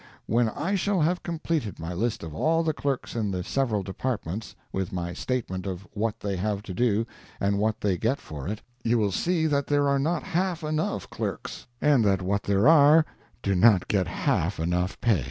[0.25, 4.55] When I shall have completed my list of all the clerks in the several departments,
[4.71, 7.05] with my statement of what they have to do,
[7.39, 11.07] and what they get for it, you will see that there are not half enough
[11.11, 13.05] clerks, and that what there are
[13.43, 15.19] do not get half enough pay.